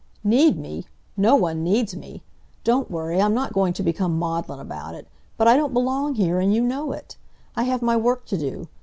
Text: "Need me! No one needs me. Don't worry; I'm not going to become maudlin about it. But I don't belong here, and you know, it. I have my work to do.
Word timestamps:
"Need 0.23 0.57
me! 0.57 0.87
No 1.15 1.35
one 1.35 1.63
needs 1.63 1.95
me. 1.95 2.23
Don't 2.63 2.89
worry; 2.89 3.21
I'm 3.21 3.35
not 3.35 3.53
going 3.53 3.71
to 3.73 3.83
become 3.83 4.17
maudlin 4.17 4.59
about 4.59 4.95
it. 4.95 5.07
But 5.37 5.47
I 5.47 5.55
don't 5.55 5.73
belong 5.75 6.15
here, 6.15 6.39
and 6.39 6.51
you 6.51 6.63
know, 6.63 6.91
it. 6.91 7.17
I 7.55 7.65
have 7.65 7.83
my 7.83 7.95
work 7.97 8.25
to 8.25 8.37
do. 8.39 8.67